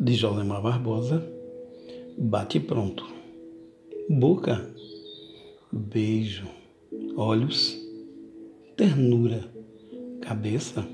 [0.00, 1.22] de Jolemar Barbosa,
[2.16, 3.06] bate pronto.
[4.08, 4.66] Boca,
[5.70, 6.48] beijo,
[7.14, 7.76] olhos,
[8.78, 9.44] ternura,
[10.22, 10.88] cabeça,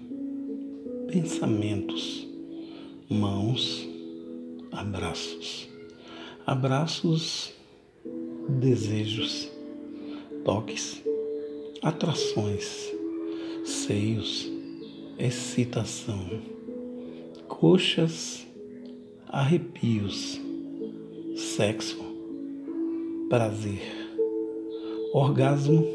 [1.07, 2.27] pensamentos,
[3.09, 3.89] mãos,
[4.73, 5.69] abraços.
[6.45, 7.53] Abraços,
[8.49, 9.49] desejos,
[10.45, 11.01] toques,
[11.81, 12.93] atrações,
[13.65, 14.51] seios,
[15.17, 16.29] excitação,
[17.47, 18.47] coxas,
[19.37, 20.41] arrepios,
[21.37, 22.03] sexo,
[23.29, 23.83] prazer,
[25.13, 25.87] orgasmo,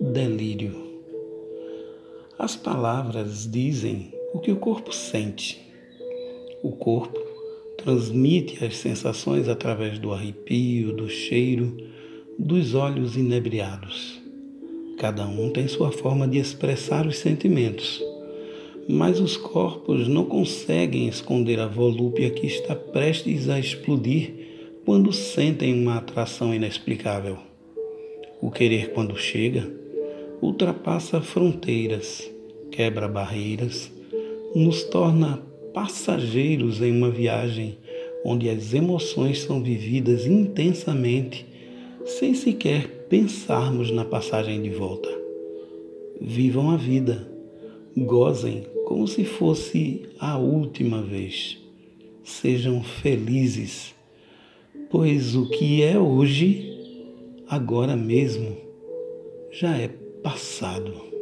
[0.00, 0.74] delírio.
[2.36, 5.64] As palavras dizem o que o corpo sente.
[6.60, 7.20] O corpo
[7.76, 11.76] transmite as sensações através do arrepio, do cheiro,
[12.36, 14.20] dos olhos inebriados.
[14.98, 18.02] Cada um tem sua forma de expressar os sentimentos
[18.88, 24.32] mas os corpos não conseguem esconder a volúpia que está prestes a explodir
[24.86, 27.36] quando sentem uma atração inexplicável.
[28.40, 29.70] O querer, quando chega,
[30.40, 32.30] ultrapassa fronteiras,
[32.70, 33.92] quebra barreiras,
[34.54, 35.42] nos torna
[35.74, 37.76] passageiros em uma viagem
[38.24, 41.46] onde as emoções são vividas intensamente,
[42.06, 45.08] sem sequer pensarmos na passagem de volta.
[46.20, 47.37] Vivam a vida,
[48.04, 51.58] gozem como se fosse a última vez.
[52.24, 53.94] Sejam felizes,
[54.90, 56.78] pois o que é hoje,
[57.48, 58.56] agora mesmo,
[59.50, 59.88] já é
[60.22, 61.17] passado.